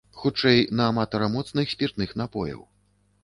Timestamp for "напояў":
2.21-2.67